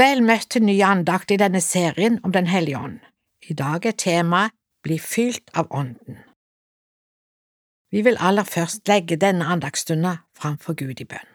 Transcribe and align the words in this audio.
Vel 0.00 0.22
møtt 0.24 0.48
til 0.54 0.64
ny 0.64 0.78
andakt 0.86 1.32
i 1.34 1.36
denne 1.36 1.60
serien 1.60 2.20
om 2.24 2.32
Den 2.32 2.46
hellige 2.48 2.78
ånd. 2.78 3.00
I 3.50 3.54
dag 3.54 3.84
er 3.86 3.96
temaet 3.98 4.54
Bli 4.80 4.96
fylt 4.96 5.50
av 5.52 5.66
Ånden. 5.76 6.22
Vi 7.92 8.00
vil 8.06 8.16
aller 8.16 8.46
først 8.48 8.88
legge 8.88 9.18
denne 9.20 9.44
andaktsstunden 9.44 10.22
framfor 10.38 10.78
Gud 10.78 11.02
i 11.02 11.04
bønn. 11.04 11.34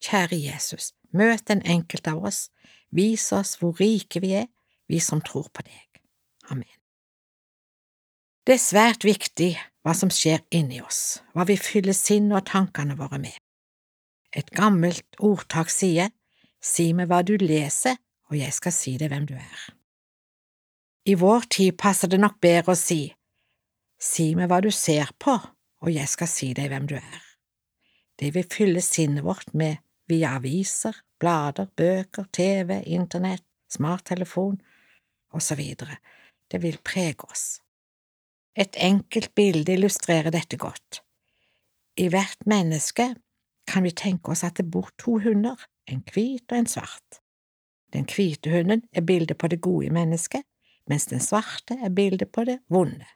Kjære 0.00 0.38
Jesus, 0.38 0.94
møt 1.12 1.44
den 1.50 1.60
enkelte 1.66 2.14
av 2.14 2.24
oss, 2.30 2.48
vis 2.88 3.26
oss 3.36 3.58
hvor 3.60 3.76
rike 3.80 4.22
vi 4.24 4.32
er, 4.38 4.48
vi 4.88 5.00
som 5.00 5.20
tror 5.20 5.50
på 5.52 5.66
deg. 5.66 6.00
Amen. 6.48 6.70
Det 8.46 8.56
er 8.56 8.64
svært 8.64 9.04
viktig 9.04 9.58
hva 9.84 9.92
som 9.92 10.12
skjer 10.14 10.40
inni 10.56 10.80
oss, 10.80 11.20
hva 11.34 11.44
vi 11.44 11.60
fyller 11.60 11.96
sinnet 11.96 12.38
og 12.38 12.48
tankene 12.48 12.96
våre 12.96 13.20
med. 13.20 13.36
Et 14.32 14.48
gammelt 14.56 15.20
ordtak 15.20 15.68
sier, 15.68 16.14
si 16.64 16.92
meg 16.96 17.10
hva 17.10 17.20
du 17.26 17.36
leser, 17.40 17.98
og 18.30 18.38
jeg 18.38 18.54
skal 18.56 18.72
si 18.72 18.96
deg 19.00 19.12
hvem 19.12 19.26
du 19.28 19.34
er. 19.36 19.64
I 21.04 21.16
vår 21.20 21.44
tid 21.52 21.76
passer 21.76 22.08
det 22.08 22.20
nok 22.22 22.38
bedre 22.40 22.72
å 22.72 22.80
si, 22.80 23.02
si 24.00 24.30
meg 24.38 24.48
hva 24.48 24.62
du 24.64 24.70
ser 24.72 25.12
på, 25.20 25.36
og 25.84 25.90
jeg 25.92 26.08
skal 26.08 26.30
si 26.30 26.52
deg 26.56 26.70
hvem 26.72 26.88
du 26.88 26.96
er. 26.96 27.22
Det 28.16 28.30
vil 28.32 28.46
fylle 28.48 28.80
sinnet 28.84 29.26
vårt 29.26 29.52
med 29.52 29.82
via 30.08 30.36
aviser, 30.38 30.96
blader, 31.20 31.68
bøker, 31.76 32.28
TV, 32.32 32.78
internett, 32.96 33.44
smarttelefon 33.68 34.56
osv. 35.34 35.60
Det 36.48 36.60
vil 36.62 36.80
prege 36.84 37.28
oss. 37.28 37.44
Et 38.54 38.76
enkelt 38.78 39.34
bilde 39.34 39.74
illustrerer 39.74 40.30
dette 40.30 40.56
godt. 40.56 41.02
I 41.98 42.08
hvert 42.08 42.46
menneske 42.46 43.10
kan 43.68 43.84
vi 43.86 43.92
tenke 43.96 44.32
oss 44.32 44.44
at 44.46 44.56
det 44.60 44.68
bor 44.70 44.90
to 45.00 45.18
hunder, 45.24 45.58
en 45.86 46.02
hvit 46.14 46.52
og 46.52 46.58
en 46.58 46.66
svart. 46.66 47.20
Den 47.92 48.06
hvite 48.10 48.50
hunden 48.50 48.82
er 48.92 49.00
bildet 49.06 49.38
på 49.38 49.48
det 49.48 49.60
gode 49.60 49.90
mennesket, 49.90 50.42
mens 50.86 51.06
den 51.06 51.20
svarte 51.20 51.78
er 51.82 51.90
bildet 51.94 52.32
på 52.32 52.44
det 52.44 52.58
vonde. 52.68 53.06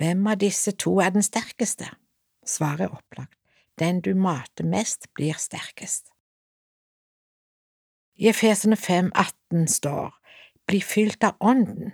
Hvem 0.00 0.26
av 0.26 0.38
disse 0.40 0.72
to 0.72 0.98
er 1.00 1.10
den 1.12 1.22
sterkeste? 1.22 1.90
Svaret 2.46 2.86
er 2.86 2.94
opplagt, 2.96 3.36
den 3.78 4.00
du 4.00 4.14
mater 4.14 4.64
mest, 4.64 5.10
blir 5.14 5.36
sterkest. 5.38 6.08
I 8.16 8.28
Efesene 8.28 8.76
5, 8.76 9.12
18 9.14 9.68
står 9.68 10.16
Bli 10.66 10.80
fylt 10.80 11.24
av 11.24 11.36
Ånden. 11.40 11.92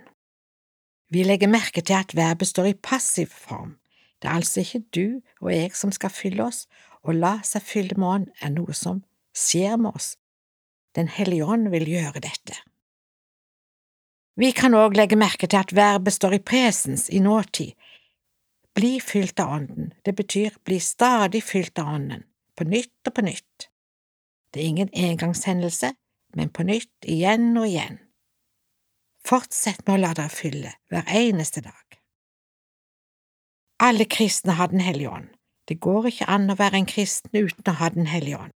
Vi 1.09 1.23
legger 1.23 1.47
merke 1.47 1.81
til 1.81 1.95
at 1.97 2.15
verbet 2.15 2.47
står 2.47 2.71
i 2.71 2.79
passiv 2.83 3.27
form. 3.31 3.77
Det 4.21 4.29
er 4.29 4.35
altså 4.35 4.59
ikke 4.59 4.83
du 4.95 5.21
og 5.41 5.51
jeg 5.53 5.75
som 5.75 5.91
skal 5.91 6.11
fylle 6.11 6.43
oss, 6.43 6.65
å 7.03 7.11
la 7.15 7.37
seg 7.47 7.63
fylle 7.63 7.95
med 7.97 8.07
ånd 8.07 8.27
er 8.43 8.51
noe 8.53 8.73
som 8.75 9.03
skjer 9.37 9.77
med 9.77 9.95
oss. 9.95 10.15
Den 10.97 11.07
hellige 11.13 11.45
ånd 11.45 11.69
vil 11.69 11.85
gjøre 11.91 12.23
dette. 12.23 12.57
Vi 14.37 14.51
kan 14.53 14.75
òg 14.77 14.97
legge 14.97 15.17
merke 15.17 15.49
til 15.49 15.61
at 15.61 15.73
verbet 15.73 16.13
står 16.13 16.37
i 16.37 16.43
presens 16.45 17.07
i 17.09 17.21
nåtid. 17.21 17.73
Bli 18.77 18.99
fylt 19.01 19.39
av 19.41 19.55
Ånden, 19.55 19.93
det 20.05 20.13
betyr 20.17 20.59
bli 20.65 20.77
stadig 20.79 21.41
fylt 21.43 21.79
av 21.81 21.95
Ånden, 21.95 22.21
på 22.53 22.67
nytt 22.69 23.09
og 23.09 23.15
på 23.17 23.25
nytt. 23.25 23.69
Det 24.53 24.61
er 24.61 24.69
ingen 24.69 24.91
engangshendelse, 24.93 25.95
men 26.37 26.53
på 26.53 26.65
nytt, 26.67 26.93
igjen 27.01 27.49
og 27.57 27.65
igjen. 27.65 27.97
Fortsett 29.25 29.81
med 29.87 29.97
å 29.97 30.03
la 30.03 30.13
dere 30.17 30.33
fylle 30.33 30.75
hver 30.93 31.09
eneste 31.17 31.65
dag. 31.65 31.97
Alle 33.81 34.05
kristne 34.05 34.55
har 34.57 34.69
Den 34.69 34.85
hellige 34.85 35.09
ånd. 35.09 35.33
Det 35.67 35.79
går 35.81 36.07
ikke 36.07 36.29
an 36.29 36.49
å 36.49 36.55
være 36.57 36.77
en 36.77 36.89
kristen 36.89 37.33
uten 37.33 37.73
å 37.73 37.77
ha 37.81 37.89
Den 37.89 38.07
hellige 38.09 38.37
ånd. 38.45 38.56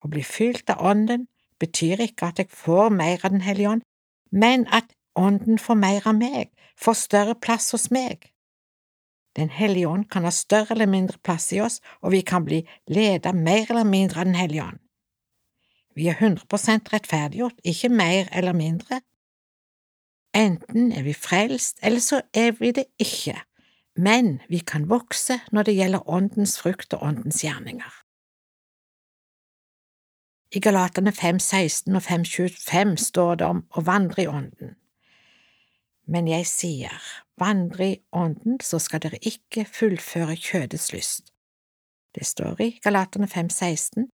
Å 0.00 0.08
bli 0.08 0.22
fylt 0.24 0.70
av 0.72 0.82
Ånden 0.92 1.26
betyr 1.60 2.00
ikke 2.06 2.30
at 2.30 2.40
jeg 2.40 2.50
får 2.50 2.90
mer 2.94 3.20
av 3.24 3.30
Den 3.34 3.44
hellige 3.44 3.76
ånd, 3.76 3.86
men 4.32 4.66
at 4.72 4.94
Ånden 5.18 5.58
får 5.58 5.76
mer 5.76 6.06
av 6.06 6.16
meg, 6.16 6.52
får 6.78 6.96
større 6.96 7.34
plass 7.34 7.70
hos 7.74 7.90
meg. 7.90 8.30
Den 9.36 9.50
hellige 9.50 9.88
ånd 9.88 10.08
kan 10.10 10.24
ha 10.24 10.30
større 10.34 10.74
eller 10.74 10.86
mindre 10.90 11.18
plass 11.22 11.52
i 11.52 11.60
oss, 11.60 11.80
og 12.02 12.14
vi 12.14 12.22
kan 12.26 12.44
bli 12.44 12.62
ledet 12.88 13.34
mer 13.34 13.66
eller 13.70 13.84
mindre 13.84 14.20
av 14.20 14.30
Den 14.30 14.38
hellige 14.38 14.64
ånd. 14.64 14.80
Vi 15.94 16.08
er 16.08 16.16
100% 16.16 16.92
rettferdiggjort, 16.92 17.60
ikke 17.64 17.88
mer 17.88 18.28
eller 18.32 18.54
mindre. 18.54 19.00
Enten 20.34 20.92
er 20.92 21.02
vi 21.02 21.14
frelst, 21.14 21.78
eller 21.82 22.00
så 22.00 22.22
er 22.34 22.52
vi 22.58 22.70
det 22.72 22.86
ikke, 22.98 23.34
men 23.96 24.38
vi 24.48 24.62
kan 24.62 24.88
vokse 24.88 25.40
når 25.52 25.62
det 25.68 25.74
gjelder 25.74 26.08
Åndens 26.08 26.56
frukt 26.62 26.94
og 26.94 27.02
Åndens 27.02 27.42
gjerninger. 27.44 27.90
I 30.50 30.58
Galaterne 30.58 31.12
5.16 31.14 31.94
og 31.94 32.02
5.25 32.02 32.96
står 32.98 33.34
det 33.38 33.46
om 33.46 33.60
å 33.70 33.82
vandre 33.86 34.24
i 34.24 34.26
Ånden. 34.26 34.72
Men 36.10 36.26
jeg 36.26 36.46
sier, 36.50 36.94
vandre 37.38 37.86
i 37.86 37.98
Ånden, 38.10 38.56
så 38.58 38.80
skal 38.82 39.04
dere 39.04 39.20
ikke 39.22 39.62
fullføre 39.70 40.34
kjødets 40.34 40.88
lyst. 40.90 41.30
Det 42.18 42.26
står 42.26 42.62
i 42.64 42.70
Galaterne 42.82 43.28
5.16, 43.30 44.08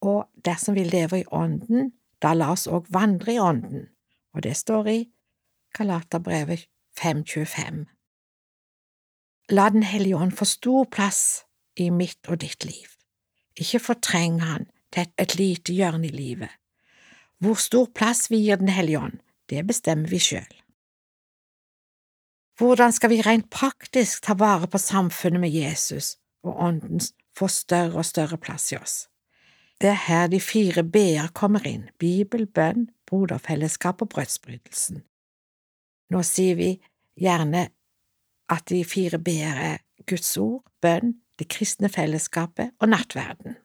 og 0.00 0.30
dersom 0.48 0.78
vi 0.78 0.86
lever 0.88 1.20
i 1.20 1.28
Ånden, 1.28 1.92
da 2.24 2.32
la 2.32 2.54
oss 2.54 2.64
òg 2.72 2.88
vandre 2.88 3.34
i 3.34 3.42
Ånden, 3.42 3.90
og 4.32 4.46
det 4.48 4.54
står 4.56 4.88
i 4.88 5.00
Galaterbrevet 5.76 6.64
5.25. 6.96 7.84
La 9.52 9.68
Den 9.68 9.84
hellige 9.84 10.16
ånd 10.16 10.32
få 10.32 10.48
stor 10.48 10.88
plass 10.88 11.44
i 11.76 11.90
mitt 11.90 12.32
og 12.32 12.40
ditt 12.40 12.64
liv. 12.64 12.88
Ikke 13.60 13.78
fortreng 13.78 14.40
han 14.40 14.64
til 14.96 15.12
et, 15.18 15.36
lite 15.36 15.72
hjørne 15.72 16.08
i 16.08 16.14
livet. 16.14 16.50
Hvor 17.38 17.58
stor 17.60 17.90
plass 17.92 18.30
vi 18.30 18.40
gir 18.46 18.56
Den 18.56 18.72
hellige 18.72 18.98
ånd, 18.98 19.20
det 19.50 19.66
bestemmer 19.66 20.08
vi 20.08 20.18
sjøl. 20.18 20.54
Hvordan 22.56 22.92
skal 22.92 23.10
vi 23.12 23.20
rent 23.20 23.50
praktisk 23.50 24.22
ta 24.24 24.34
vare 24.34 24.66
på 24.66 24.78
samfunnet 24.80 25.40
med 25.40 25.52
Jesus 25.52 26.16
og 26.42 26.56
Ånden 26.56 27.00
få 27.36 27.48
større 27.52 28.00
og 28.00 28.08
større 28.08 28.38
plass 28.40 28.72
i 28.72 28.78
oss? 28.80 29.08
Det 29.80 29.90
er 29.90 30.04
her 30.06 30.26
de 30.32 30.40
fire 30.40 30.82
b-er 30.82 31.28
kommer 31.36 31.66
inn, 31.68 31.90
Bibel, 32.00 32.46
bønn, 32.46 32.88
broderfellesskap 33.06 34.00
og 34.00 34.08
brødsbrytelsen. 34.08 35.02
Nå 36.10 36.22
sier 36.24 36.56
vi 36.56 36.70
gjerne 37.20 37.66
at 38.48 38.64
de 38.72 38.80
fire 38.88 39.20
b-er 39.20 39.60
er 39.74 39.78
Guds 40.08 40.32
ord, 40.40 40.64
bønn, 40.80 41.18
det 41.36 41.50
kristne 41.52 41.92
fellesskapet 41.92 42.72
og 42.80 42.88
nattverden. 42.88 43.58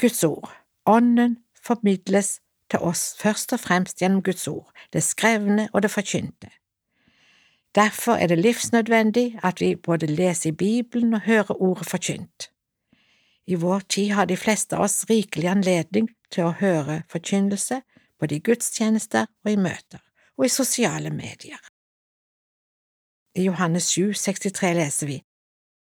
Guds 0.00 0.24
ord, 0.24 0.48
Ånden, 0.86 1.36
formidles 1.60 2.40
til 2.70 2.80
oss 2.80 3.14
først 3.20 3.52
og 3.52 3.60
fremst 3.60 4.00
gjennom 4.00 4.22
Guds 4.24 4.46
ord, 4.48 4.70
det 4.92 5.02
skrevne 5.04 5.68
og 5.72 5.82
det 5.82 5.90
forkynte. 5.90 6.48
Derfor 7.74 8.12
er 8.12 8.26
det 8.26 8.38
livsnødvendig 8.38 9.38
at 9.42 9.60
vi 9.60 9.74
både 9.76 10.06
leser 10.06 10.50
i 10.50 10.56
Bibelen 10.56 11.14
og 11.14 11.20
hører 11.20 11.62
ordet 11.62 11.86
forkynt. 11.86 12.50
I 13.46 13.54
vår 13.54 13.78
tid 13.78 14.10
har 14.10 14.24
de 14.24 14.36
fleste 14.36 14.76
av 14.76 14.88
oss 14.88 15.04
rikelig 15.10 15.50
anledning 15.50 16.08
til 16.30 16.48
å 16.48 16.56
høre 16.60 17.02
forkynnelse 17.10 17.82
både 18.20 18.36
i 18.36 18.44
gudstjenester 18.44 19.26
og 19.44 19.52
i 19.52 19.56
møter, 19.56 20.00
og 20.38 20.46
i 20.46 20.52
sosiale 20.52 21.10
medier. 21.10 21.60
I 23.36 23.44
Johannes 23.46 23.92
7, 23.94 24.14
63 24.14 24.74
leser 24.74 25.06
vi, 25.06 25.18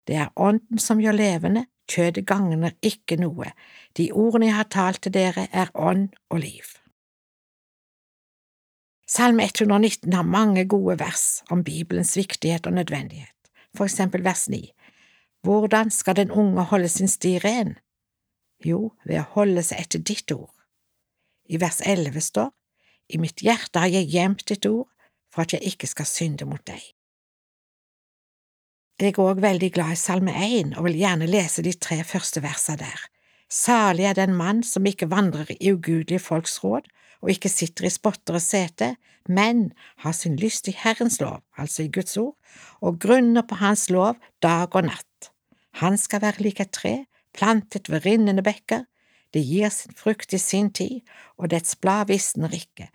Det 0.07 0.17
er 0.17 0.33
Ånden 0.37 0.79
som 0.79 1.01
gjør 1.01 1.15
levende, 1.17 1.67
kjødet 1.91 2.27
gagner 2.27 2.73
ikke 2.83 3.19
noe, 3.21 3.53
de 3.97 4.11
ordene 4.13 4.51
jeg 4.51 4.59
har 4.59 4.71
talt 4.71 5.03
til 5.03 5.15
dere 5.15 5.49
er 5.53 5.73
ånd 5.75 6.09
og 6.31 6.43
liv. 6.45 6.79
Salme 9.09 9.45
119 9.45 10.13
har 10.13 10.25
mange 10.25 10.65
gode 10.65 10.99
vers 11.01 11.43
om 11.51 11.65
Bibelens 11.65 12.17
viktighet 12.17 12.67
og 12.67 12.73
nødvendighet, 12.73 13.53
for 13.77 13.85
eksempel 13.85 14.25
vers 14.25 14.49
9. 14.49 14.71
Hvordan 15.43 15.91
skal 15.91 16.17
den 16.17 16.31
unge 16.31 16.63
holde 16.63 16.89
sin 16.89 17.09
sti 17.09 17.39
ren? 17.39 17.77
Jo, 18.65 18.93
ved 19.05 19.21
å 19.21 19.29
holde 19.35 19.63
seg 19.67 19.83
etter 19.83 19.99
ditt 19.99 20.33
ord. 20.33 20.55
I 21.51 21.59
vers 21.61 21.83
elleve 21.85 22.23
står, 22.23 22.53
I 23.09 23.19
mitt 23.19 23.43
hjerte 23.43 23.83
har 23.83 23.91
jeg 23.91 24.09
gjemt 24.09 24.47
ditt 24.49 24.67
ord, 24.67 24.89
for 25.35 25.43
at 25.43 25.53
jeg 25.53 25.75
ikke 25.75 25.91
skal 25.91 26.07
synde 26.09 26.47
mot 26.49 26.63
deg. 26.65 26.81
Jeg 29.01 29.15
er 29.17 29.23
òg 29.25 29.41
veldig 29.43 29.71
glad 29.73 29.95
i 29.95 29.99
Salme 29.99 30.33
1 30.37 30.77
og 30.77 30.85
vil 30.87 30.99
gjerne 31.01 31.27
lese 31.27 31.63
de 31.65 31.73
tre 31.75 32.03
første 32.05 32.43
versene 32.45 32.83
der. 32.85 33.01
Salig 33.49 34.05
er 34.09 34.17
den 34.17 34.35
mann 34.37 34.63
som 34.63 34.87
ikke 34.87 35.09
vandrer 35.11 35.49
i 35.59 35.73
ugudelige 35.73 36.21
folks 36.23 36.59
råd 36.65 36.87
og 37.23 37.31
ikke 37.33 37.51
sitter 37.53 37.87
i 37.89 37.93
spotteres 37.93 38.51
sete, 38.53 38.95
men 39.29 39.71
har 40.03 40.15
sin 40.17 40.37
lyst 40.37 40.69
i 40.69 40.75
Herrens 40.77 41.21
lov, 41.21 41.41
altså 41.57 41.85
i 41.85 41.91
Guds 41.93 42.17
ord, 42.17 42.35
og 42.81 42.99
grunner 43.01 43.47
på 43.47 43.61
Hans 43.61 43.89
lov 43.91 44.19
dag 44.43 44.75
og 44.75 44.89
natt. 44.89 45.31
Han 45.81 45.97
skal 45.99 46.23
være 46.25 46.43
lik 46.43 46.61
et 46.61 46.73
tre, 46.75 46.95
plantet 47.33 47.91
ved 47.91 48.05
rinnende 48.07 48.43
bekker, 48.43 48.85
det 49.33 49.45
gir 49.47 49.71
sin 49.73 49.95
frukt 49.97 50.35
i 50.35 50.41
sin 50.43 50.73
tid, 50.75 51.01
og 51.39 51.51
dets 51.55 51.77
blad 51.77 52.11
visner 52.11 52.53
ikke. 52.53 52.91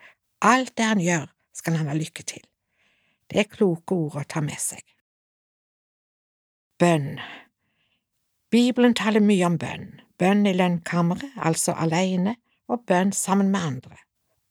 Alt 0.46 0.76
det 0.78 0.86
han 0.86 1.02
gjør, 1.02 1.32
skal 1.56 1.80
han 1.80 1.90
ha 1.90 1.96
lykke 1.98 2.24
til. 2.28 2.44
Det 3.28 3.42
er 3.42 3.50
kloke 3.50 3.96
ord 3.96 4.22
å 4.22 4.28
ta 4.28 4.44
med 4.46 4.60
seg. 4.62 4.84
Bønn 6.80 7.20
Bibelen 8.52 8.94
taler 8.94 9.24
mye 9.26 9.46
om 9.48 9.56
bønn, 9.58 9.88
bønn 10.22 10.46
i 10.46 10.52
lønnkammeret, 10.54 11.32
altså 11.42 11.74
alene, 11.74 12.36
og 12.70 12.84
bønn 12.86 13.10
sammen 13.12 13.50
med 13.50 13.60
andre. 13.60 13.98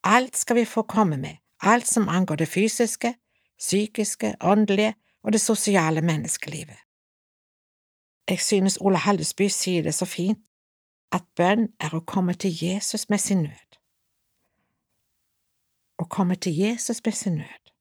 Alt 0.03 0.35
skal 0.37 0.59
vi 0.59 0.65
få 0.65 0.83
komme 0.83 1.17
med, 1.17 1.37
alt 1.61 1.87
som 1.87 2.09
angår 2.09 2.35
det 2.35 2.49
fysiske, 2.51 3.13
psykiske, 3.57 4.33
åndelige 4.41 4.93
og 5.23 5.31
det 5.33 5.41
sosiale 5.41 6.01
menneskelivet. 6.01 6.75
Jeg 8.29 8.41
synes 8.41 8.77
Ole 8.81 8.97
Hallesby 8.97 9.47
sier 9.47 9.87
det 9.87 9.95
så 9.95 10.05
fint, 10.05 10.43
at 11.11 11.23
bønn 11.39 11.69
er 11.79 11.95
å 11.95 12.03
komme 12.03 12.35
til 12.35 12.51
Jesus 12.51 13.07
med 13.09 13.23
sin 13.23 13.45
nød. 13.47 13.79
Å 15.97 16.11
komme 16.11 16.35
til 16.35 16.59
Jesus 16.59 16.99
med 17.05 17.15
sin 17.15 17.39
nød. 17.39 17.73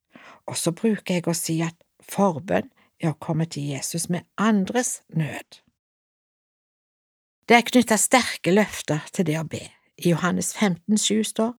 Og 0.47 0.57
så 0.57 0.71
bruker 0.71 1.19
jeg 1.19 1.27
å 1.27 1.35
si 1.35 1.59
at 1.67 1.75
forbønn 1.99 2.71
er 3.01 3.13
å 3.13 3.21
komme 3.21 3.47
til 3.51 3.69
Jesus 3.73 4.09
med 4.09 4.27
andres 4.37 5.03
nød. 5.09 5.61
Det 7.47 7.57
er 7.57 7.69
knyttet 7.69 8.03
sterke 8.03 8.55
løfter 8.55 9.05
til 9.15 9.29
det 9.29 9.39
å 9.39 9.47
be. 9.47 9.63
I 10.03 10.11
Johannes 10.11 10.53
15, 10.55 10.99
7 10.99 11.25
står, 11.25 11.55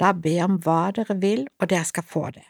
Da 0.00 0.12
be 0.12 0.38
om 0.42 0.56
hva 0.64 0.90
dere 0.96 1.18
vil, 1.20 1.46
og 1.60 1.68
dere 1.70 1.84
skal 1.84 2.06
få 2.06 2.30
det. 2.34 2.46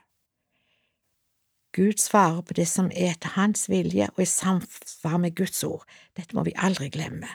Gud 1.73 1.99
svarer 1.99 2.43
på 2.43 2.55
det 2.55 2.69
som 2.69 2.91
er 2.93 3.15
etter 3.15 3.33
Hans 3.35 3.65
vilje 3.73 4.07
og 4.13 4.21
i 4.23 4.29
samsvar 4.29 5.17
med 5.19 5.35
Guds 5.37 5.65
ord. 5.65 5.87
Dette 6.17 6.37
må 6.37 6.45
vi 6.45 6.53
aldri 6.57 6.91
glemme. 6.93 7.29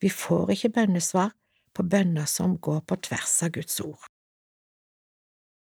Vi 0.00 0.08
får 0.10 0.54
ikke 0.54 0.72
bønnesvar 0.78 1.34
på 1.74 1.82
bønner 1.82 2.26
som 2.30 2.56
går 2.58 2.80
på 2.86 2.96
tvers 3.08 3.42
av 3.42 3.52
Guds 3.56 3.80
ord. 3.80 4.06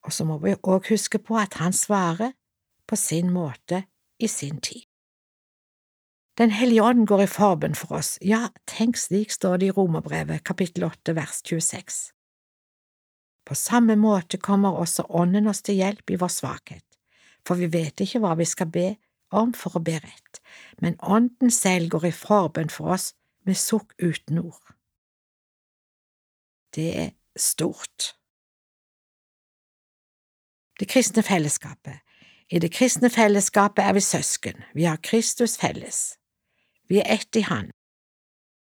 Og 0.06 0.14
så 0.14 0.26
må 0.26 0.38
vi 0.42 0.56
òg 0.58 0.90
huske 0.90 1.20
på 1.20 1.38
at 1.38 1.60
Han 1.62 1.74
svarer 1.74 2.34
på 2.88 2.96
sin 2.96 3.32
måte 3.34 3.84
i 4.20 4.28
sin 4.28 4.62
tid. 4.62 4.86
Den 6.38 6.52
hellige 6.54 6.84
ånd 6.86 7.08
går 7.10 7.24
i 7.24 7.30
forbønn 7.32 7.76
for 7.76 7.98
oss, 7.98 8.18
ja, 8.22 8.50
tenk 8.70 8.98
slik 9.02 9.34
står 9.34 9.58
det 9.58 9.72
i 9.72 9.74
Romerbrevet 9.74 10.44
kapittel 10.46 10.86
8 10.86 11.16
vers 11.18 11.42
26. 11.44 11.98
På 13.48 13.56
samme 13.56 13.96
måte 13.98 14.38
kommer 14.38 14.78
også 14.78 15.08
Ånden 15.10 15.48
oss 15.48 15.64
til 15.66 15.80
hjelp 15.80 16.14
i 16.14 16.20
vår 16.20 16.32
svakhet 16.32 16.88
for 17.48 17.60
vi 17.60 17.70
vet 17.72 18.04
ikke 18.04 18.22
hva 18.24 18.36
vi 18.40 18.48
skal 18.48 18.72
be 18.72 18.88
om 19.36 19.54
for 19.56 19.78
å 19.78 19.84
be 19.84 19.98
rett, 20.00 20.42
men 20.84 21.00
Ånden 21.04 21.52
selv 21.54 21.92
går 21.96 22.10
i 22.10 22.16
forbønn 22.16 22.72
for 22.72 22.96
oss 22.96 23.12
med 23.48 23.60
sukk 23.60 23.94
uten 24.04 24.42
ord. 24.44 24.76
Det 26.76 26.88
er 27.04 27.12
stort. 27.40 28.14
Det 30.78 30.88
kristne 30.92 31.24
fellesskapet 31.26 32.04
I 32.50 32.60
det 32.60 32.72
kristne 32.72 33.10
fellesskapet 33.10 33.84
er 33.84 33.94
vi 33.94 34.00
søsken, 34.00 34.62
vi 34.74 34.84
har 34.88 35.00
Kristus 35.04 35.58
felles. 35.58 36.18
Vi 36.88 37.02
er 37.02 37.14
ett 37.14 37.36
i 37.36 37.42
Han. 37.42 37.72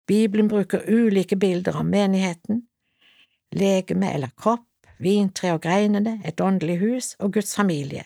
Bibelen 0.07 0.47
bruker 0.47 0.81
ulike 0.89 1.35
bilder 1.35 1.77
om 1.77 1.85
menigheten, 1.85 2.67
legeme 3.51 4.13
eller 4.13 4.29
kropp, 4.37 4.65
vintre 4.99 5.53
og 5.53 5.61
greinene, 5.61 6.21
et 6.25 6.41
åndelig 6.41 6.79
hus 6.79 7.15
og 7.19 7.33
Guds 7.33 7.55
familie. 7.55 8.05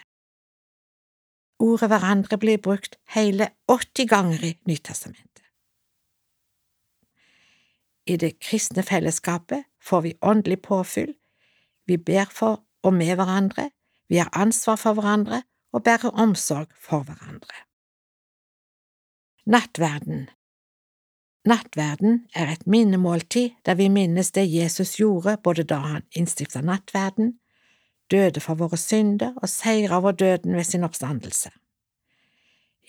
Ordet 1.59 1.89
hverandre 1.91 2.37
blir 2.37 2.57
brukt 2.57 2.99
hele 3.15 3.49
80 3.67 4.07
ganger 4.07 4.43
i 4.43 4.57
Nytestamentet. 4.67 5.43
I 8.05 8.15
det 8.17 8.39
kristne 8.39 8.83
fellesskapet 8.83 9.63
får 9.83 10.01
vi 10.01 10.17
åndelig 10.21 10.61
påfyll, 10.61 11.13
vi 11.87 11.97
ber 11.97 12.27
for 12.31 12.63
og 12.83 12.93
med 12.93 13.15
hverandre, 13.15 13.69
vi 14.09 14.17
har 14.17 14.29
ansvar 14.33 14.75
for 14.75 14.93
hverandre 14.93 15.43
og 15.71 15.83
bærer 15.83 16.09
omsorg 16.09 16.67
for 16.75 17.03
hverandre. 17.03 17.55
Nattverden 19.45 20.29
Nattverden 21.45 22.25
er 22.35 22.51
et 22.51 22.67
minnemåltid 22.67 23.55
der 23.65 23.77
vi 23.79 23.87
minnes 23.89 24.31
det 24.31 24.45
Jesus 24.53 24.97
gjorde 24.99 25.37
både 25.43 25.63
da 25.63 25.79
han 25.79 26.03
innstifta 26.11 26.61
nattverden, 26.61 27.39
døde 28.11 28.43
for 28.43 28.59
våre 28.59 28.77
synder 28.77 29.33
og 29.41 29.49
seira 29.49 29.97
over 29.97 30.11
døden 30.11 30.55
ved 30.55 30.63
sin 30.63 30.83
oppstandelse. 30.83 31.49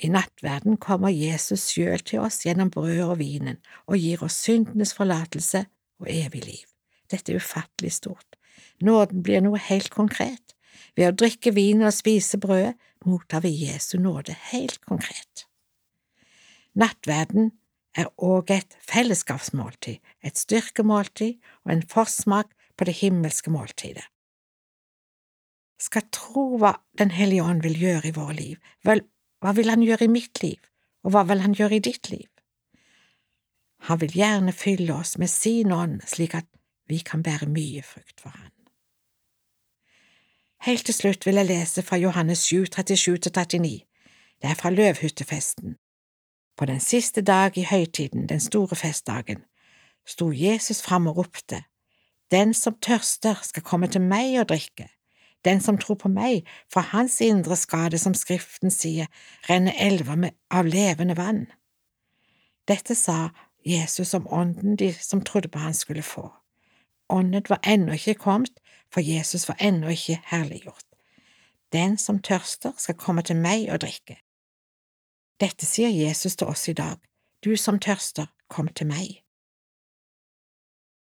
I 0.03 0.09
nattverden 0.09 0.77
kommer 0.77 1.09
Jesus 1.09 1.69
sjøl 1.73 2.01
til 2.01 2.25
oss 2.25 2.43
gjennom 2.45 2.71
brødet 2.73 3.05
og 3.05 3.19
vinen 3.21 3.61
og 3.87 4.01
gir 4.01 4.23
oss 4.25 4.39
syndenes 4.47 4.95
forlatelse 4.97 5.67
og 6.01 6.09
evig 6.09 6.45
liv. 6.45 6.67
Dette 7.11 7.33
er 7.33 7.37
ufattelig 7.37 7.93
stort. 7.93 8.37
Nåden 8.81 9.23
blir 9.23 9.45
noe 9.45 9.61
helt 9.61 9.91
konkret. 9.93 10.57
Ved 10.97 11.09
å 11.09 11.17
drikke 11.23 11.55
vin 11.57 11.83
og 11.87 11.95
spise 11.95 12.39
brødet 12.41 12.77
mottar 13.07 13.45
vi 13.45 13.53
Jesu 13.65 13.97
nåde 13.99 14.37
helt 14.51 14.81
konkret. 14.85 15.47
Nattverden 16.75 17.53
er 17.97 18.13
òg 18.23 18.53
et 18.55 18.77
fellesskapsmåltid, 18.87 19.99
et 20.23 20.39
styrkemåltid 20.39 21.41
og 21.65 21.75
en 21.75 21.85
forsmak 21.91 22.55
på 22.77 22.87
det 22.87 23.01
himmelske 23.01 23.51
måltidet 23.51 24.07
skal 25.81 26.07
tro 26.13 26.45
hva 26.61 26.77
Den 26.99 27.15
hellige 27.17 27.45
ånd 27.45 27.65
vil 27.65 27.79
gjøre 27.81 28.11
i 28.11 28.17
våre 28.17 28.37
liv. 28.37 28.59
Vel, 28.85 29.01
hva 29.41 29.55
vil 29.57 29.71
han 29.73 29.85
gjøre 29.85 30.05
i 30.05 30.13
mitt 30.13 30.43
liv, 30.43 30.61
og 31.05 31.15
hva 31.15 31.25
vil 31.31 31.41
han 31.41 31.57
gjøre 31.57 31.79
i 31.79 31.85
ditt 31.87 32.11
liv? 32.13 32.29
Han 33.89 34.03
vil 34.03 34.13
gjerne 34.21 34.53
fylle 34.53 34.93
oss 34.93 35.17
med 35.17 35.33
sin 35.33 35.73
ånd 35.73 36.03
slik 36.05 36.37
at 36.37 36.49
vi 36.91 36.99
kan 37.01 37.25
bære 37.25 37.49
mye 37.49 37.81
frukt 37.87 38.21
for 38.21 38.35
han. 38.37 38.53
Helt 40.61 40.85
til 40.85 40.95
slutt 40.95 41.27
vil 41.27 41.35
jeg 41.41 41.47
lese 41.49 41.83
fra 41.83 41.97
Johannes 41.97 42.39
7, 42.39 42.65
37–39. 42.77 43.69
Det 44.43 44.51
er 44.51 44.55
fra 44.55 44.71
løvhyttefesten. 44.71 45.77
På 46.57 46.67
den 46.67 46.81
siste 46.81 47.23
dag 47.23 47.59
i 47.59 47.65
høytiden, 47.65 48.27
den 48.29 48.41
store 48.41 48.77
festdagen, 48.77 49.39
sto 50.07 50.31
Jesus 50.33 50.83
fram 50.83 51.07
og 51.07 51.17
ropte, 51.17 51.63
Den 52.31 52.55
som 52.55 52.75
tørster, 52.83 53.35
skal 53.43 53.63
komme 53.63 53.87
til 53.87 54.01
meg 54.01 54.41
og 54.41 54.49
drikke. 54.49 54.89
Den 55.45 55.61
som 55.61 55.79
tror 55.79 55.95
på 55.95 56.09
meg, 56.09 56.47
fra 56.73 56.81
hans 56.81 57.21
indre 57.21 57.57
skade, 57.57 57.99
som 57.99 58.15
Skriften 58.15 58.71
sier, 58.71 59.07
renner 59.49 59.73
elver 59.81 60.31
av 60.51 60.67
levende 60.67 61.17
vann. 61.17 61.47
Dette 62.69 62.95
sa 62.95 63.31
Jesus 63.67 64.15
om 64.15 64.29
ånden 64.29 64.77
de 64.77 64.93
som 64.93 65.25
trodde 65.25 65.49
på 65.49 65.59
han 65.59 65.75
skulle 65.75 66.03
få. 66.03 66.31
Ånden 67.09 67.43
var 67.49 67.59
ennå 67.67 67.93
ikke 67.93 68.15
kommet, 68.15 68.60
for 68.93 69.01
Jesus 69.01 69.49
var 69.49 69.57
ennå 69.61 69.89
ikke 69.95 70.21
herliggjort. 70.25 70.87
Den 71.73 71.99
som 71.99 72.19
tørster, 72.23 72.73
skal 72.77 72.99
komme 72.99 73.23
til 73.23 73.37
meg 73.37 73.69
og 73.71 73.81
drikke. 73.85 74.19
Dette 75.41 75.67
sier 75.67 75.89
Jesus 75.89 76.37
til 76.37 76.51
oss 76.51 76.69
i 76.69 76.75
dag. 76.77 76.99
Du 77.45 77.57
som 77.57 77.79
tørster, 77.79 78.27
kom 78.49 78.69
til 78.69 78.91
meg. 78.91 79.23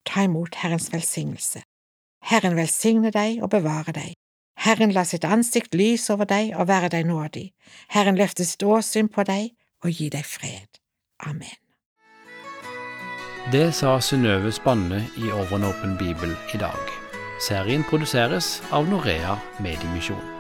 Ta 0.06 0.24
imot 0.26 0.56
Herrens 0.56 0.90
velsignelse. 0.94 1.62
Herren 2.24 2.58
velsigne 2.58 3.12
deg 3.12 3.44
og 3.44 3.52
bevare 3.54 3.94
deg. 3.94 4.16
Herren 4.58 4.92
la 4.92 5.04
sitt 5.06 5.24
ansikt 5.24 5.76
lyse 5.78 6.14
over 6.14 6.26
deg 6.26 6.56
og 6.58 6.68
være 6.68 6.90
deg 6.96 7.06
nådig. 7.06 7.52
Herren 7.94 8.18
løfte 8.18 8.46
sitt 8.46 8.64
åsyn 8.66 9.08
på 9.08 9.24
deg 9.28 9.54
og 9.86 9.94
gi 9.94 10.10
deg 10.10 10.26
fred. 10.26 10.82
Amen. 11.30 11.56
Det 13.52 13.70
sa 13.76 14.00
Synnøve 14.04 14.52
Spanne 14.52 15.06
i 15.18 15.32
Over 15.32 15.56
en 15.56 15.70
åpen 15.70 15.98
bibel 16.02 16.36
i 16.54 16.58
dag. 16.58 16.97
Serien 17.38 17.84
produseres 17.84 18.58
av 18.72 18.90
Norea 18.90 19.38
Mediemisjon. 19.60 20.37